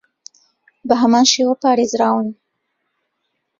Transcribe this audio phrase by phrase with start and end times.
[0.87, 2.27] بەهەمان شێوە پارێزراون